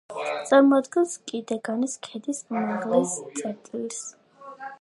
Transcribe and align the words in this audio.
წარმოადგენს 0.51 1.13
კიდეგანის 1.31 1.95
ქედის 2.07 2.41
უმაღლეს 2.57 3.15
წერტილს. 3.41 4.05